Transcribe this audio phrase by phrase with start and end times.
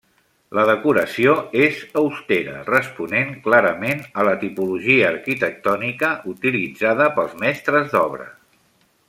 [0.59, 1.33] La decoració
[1.65, 8.29] és austera, responent clarament a la tipologia arquitectònica utilitzada pels mestres d'obra.